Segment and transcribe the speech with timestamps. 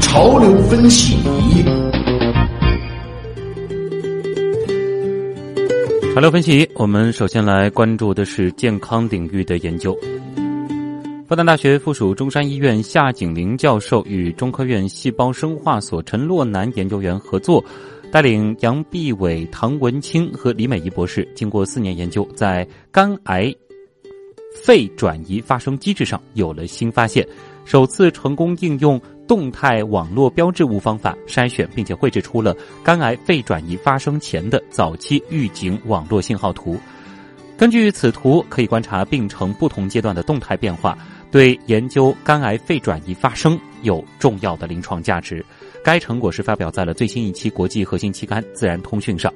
[0.00, 1.16] 潮流分析。
[6.14, 9.96] 潮流分析，我们首先来关注的是健康领域的研究。
[11.28, 17.64] 复旦大学附属中山医院夏景林教授与中科院细胞生化所陈洛南研究员合作。
[18.10, 23.54] 带领杨碧伟、唐文清和李美仪博士，经过四年研究，在肝癌
[24.64, 27.26] 肺转移发生机制上有了新发现，
[27.66, 28.98] 首次成功应用
[29.28, 36.78] 动态网络标志物方法筛选，并且绘制出了肝癌肺转移发生前的早期预警网络信号图。
[37.58, 40.96] 根据此图，可以观察病程不同阶段的动态变化，
[41.30, 45.44] 对研究肝癌肺转移发生有重要的临床价值。
[45.88, 49.32] 该成果是发表在了最新一期国际核心期刊《自然通讯》上。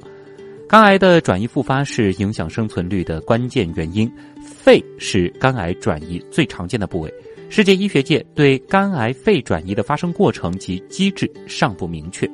[0.69, 4.13] 肝癌的转移复发是影响生存率的关键原因，
[4.45, 7.11] 肺是肝癌转移最常见的部位。
[7.49, 12.31] 世界医学界对肝癌肺转移的发生过程及机制尚不明确。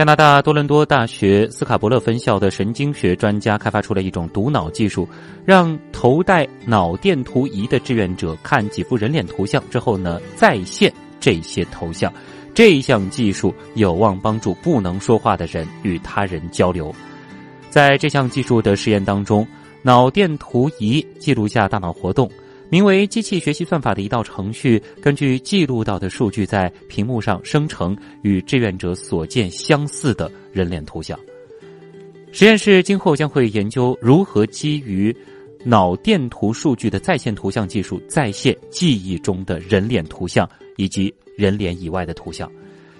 [0.00, 5.06] 加拿大多伦多大学斯卡伯勒分校的神经学专家开发出了一种读脑技术，
[5.44, 12.10] 让头戴脑电图仪的志愿者看几幅人脸图像之后呢，再现这些头像。
[12.54, 16.90] 这项技术有望帮助不能说话的人与他人交流。
[17.68, 19.46] 在这项技术的实验当中，
[19.82, 22.26] 脑电图仪记录下大脑活动。
[22.70, 31.18] 名为机器学习算法的一道程序，根据记录到的数据，在屏幕上生成与志愿者所见相似的人脸图像。
[32.30, 35.14] 实验室今后将会研究如何基于
[35.64, 42.50] 脑电图数据的在线图像技术，再现记忆中的人脸图像以及人脸以外的图像。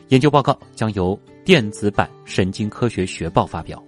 [0.09, 3.81] 研究报告将由电子版《神经科学学报》发表。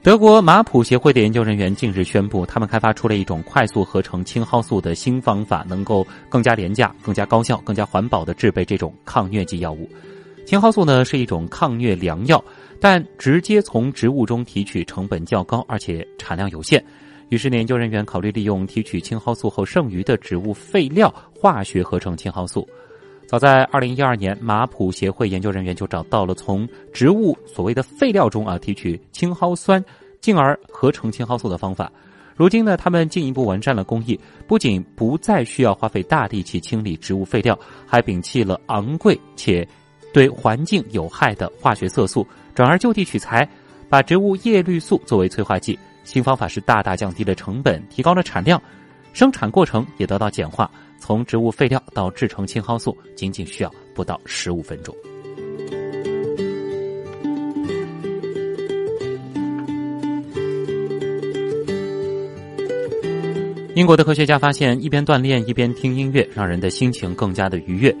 [0.00, 9.90] 德国马普协会的研究人员近日宣布，他们开发出了一种快速合成青蒿素的新方法，能够更加廉价、更加高效、更加环保的制备这种抗疟疾药物。
[10.46, 12.42] 青蒿素呢是一种抗疟良药，
[12.80, 16.82] 但直接从植物中提取成本较高，而且产量有限。
[17.28, 22.66] 于是，研究人员考虑利用提取青蒿素后剩余的植物废料化学合成青蒿素。
[23.28, 29.84] 早在二零一二年，马普协会研究人员就找到了从植物所谓的废料中啊提取青蒿酸，
[30.18, 31.92] 进而合成青蒿素的方法。
[32.34, 39.68] 如今呢，他们进一步完善了工艺，不仅不再需要花费大力气清理植物废料，还摒弃了昂贵且
[40.10, 43.46] 对环境有害的化学色素，转而就地取材，
[43.90, 45.78] 把植物叶绿素作为催化剂。
[46.02, 48.58] 新方法是大大降低了成本，提高了产量，
[49.18, 50.70] 生产过程也得到简化。
[50.96, 54.94] 从植物废料到制成青蒿素，仅仅需要不到十五分钟。
[63.74, 67.92] 英国的科学家发现，一边锻炼一边听音乐，让人的心情更加的愉悦。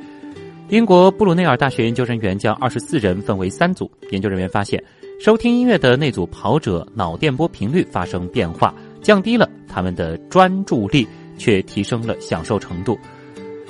[0.68, 4.80] 英国布鲁内尔大学研究人员将二十四人分为三组，研究人员发现，
[5.18, 11.06] 收听音乐的那组跑者脑电波频率发生变化，降低了他们的专注力。
[11.40, 12.98] 却提升了享受程度。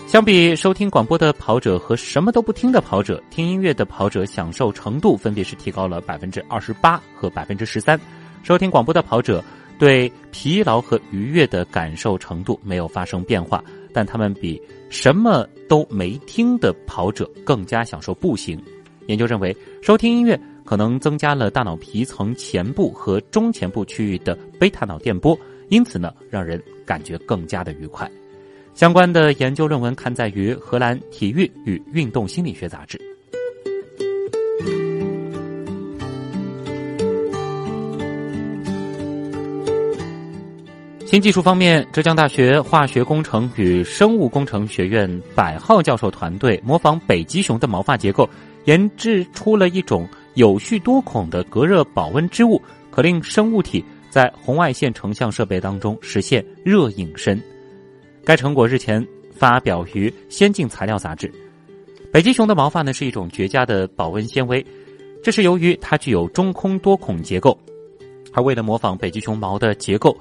[0.07, 8.01] 相比收听广播的跑者和什么都不听的跑者，听音乐的跑者享受程度分别是提高了百分之二十八和百分之十三。
[8.43, 9.45] 收听广播的跑者
[9.79, 13.63] 对疲劳和愉悦的感受程度没有发生变化，
[13.93, 18.59] 但他们比什么都没听的跑者更加享受步行。
[19.09, 25.35] 研究认为，收听音乐可能增加了大脑皮层前部和中前部区域的贝塔脑电波。
[25.71, 28.07] 因此呢，让人感觉更加的愉快。
[28.75, 33.01] 相关的研究论文刊载于荷兰体育与运动心理学杂志。
[41.07, 48.29] 新技术方面，浙江大学化学工程与生物工程学院百号教授团队模仿北极熊的毛发结构，
[48.67, 50.07] 研制出了一种
[50.39, 52.63] 有序多孔的隔热保温织物，
[52.93, 53.85] 可令生物体。
[54.09, 57.43] 在红外线成像设备当中实现热隐身，
[58.25, 61.31] 该成果日前发表于《先进材料》杂志。
[62.13, 64.65] 北极熊的毛发呢是一种绝佳的保温纤维，
[65.23, 67.59] 这是由于它具有中空多孔结构。
[68.33, 70.17] 而为了模仿北极熊毛的结构，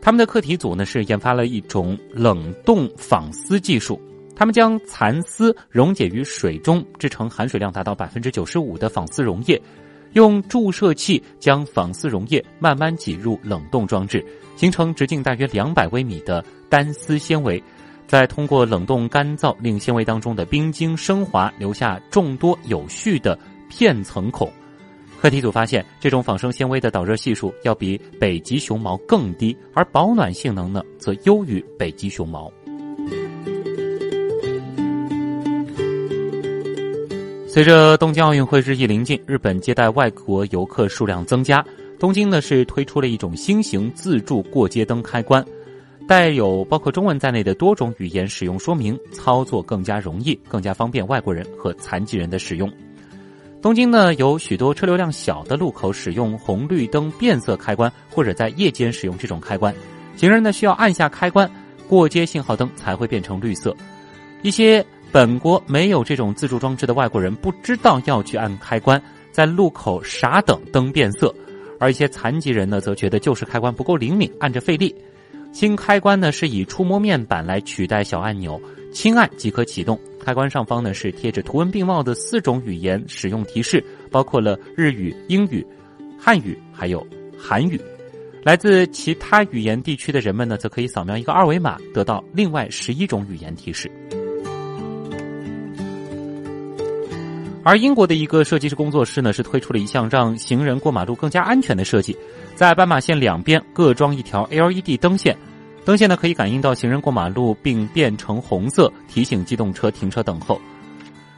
[0.00, 3.98] 他们的课题组呢是研发了一种冷冻纺丝技术。
[4.38, 9.60] 他们将蚕丝溶解于水中，制成含水量达到百分之九十五的纺丝溶液。
[10.12, 14.24] 用注射器将纺丝溶液慢慢挤入冷冻装置，
[14.54, 17.60] 形成直径大约两百微米的单丝纤维。
[18.06, 23.36] 再通过冷冻干燥，令纤维当中的冰晶升华，留下众多有序的
[23.68, 24.48] 片层孔。
[25.20, 32.50] 课题组发现，这种仿生纤维的导热系数要比北极熊毛更低，而保暖性能呢，则优于北极熊毛。
[37.58, 41.60] 随着东京奥运会日益临近，日本接待外国游客数量增加，
[41.98, 45.44] 东京呢是推出了一种新型自助过街灯开关，
[46.06, 52.72] 带有包括中文在内的多种语言使用说明，操作更加容易，更加方便外国人和残疾人的使用。
[53.60, 59.74] 东京呢有许多车流量小的路口使用红绿灯变色开关，或者在夜间使用这种开关。
[60.14, 61.50] 行人呢需要按下开关，
[61.88, 63.74] 过街信号灯才会变成绿色。
[64.42, 69.02] 一些本国没有这种自助装置的外国人不知道要去按开关，
[69.32, 71.34] 在路口傻等灯变色。
[71.80, 74.94] 而一些残疾人呢则觉得就是开关不够灵敏，按着费力。
[75.52, 78.60] 新开关呢是以触摸面板来取代小按钮，
[78.92, 79.98] 轻按即可启动。
[80.22, 85.66] 开关上方呢是贴着图文并茂的四种语言使用提示，包括了日语、英语、
[86.18, 87.06] 汉语还有
[87.38, 87.80] 韩语。
[88.44, 93.90] 来自其他语言地区的人们呢，则可以扫描一个二维码，得到另外十一种语言提示。
[97.68, 102.16] 而英国的一个设计师工作室呢，是推出了一项让行人过马路更加安全的设计，
[102.54, 105.36] 在斑马线两边各装一条 LED 灯线。
[105.84, 110.58] 灯线呢可以感应到行人过马路，并变成红色，提醒机动车停车等候。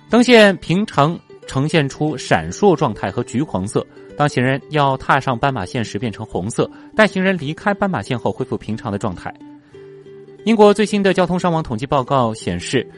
[0.08, 1.18] 灯线平常
[1.48, 3.84] 呈现出闪烁状态和橘黄色，
[4.16, 9.34] 当行人要踏上斑马线时变成红色，待行人离开斑马线后恢复平常的状态。
[10.44, 12.88] 英国最新的交通伤亡统计报告显示。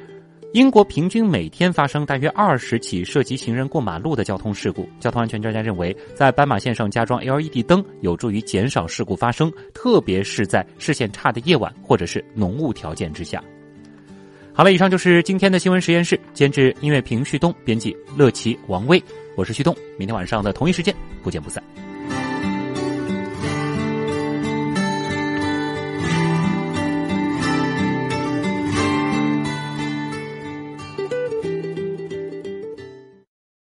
[0.52, 4.86] 英国平均每天发生大约二十起涉及行人过马路的交通事故。
[5.00, 13.42] 交通安全专家认为，在斑马线上加装 LED 灯有助于减少事故发生，特别是在视线差的夜晚或者是浓雾条件之下。
[14.52, 16.20] 好了，以上就是今天的新闻实验室。
[16.34, 19.02] 监制音乐评旭东，编辑乐琪、王威，
[19.34, 19.74] 我是旭东。
[19.98, 21.64] 明天晚上的同一时间不见不散。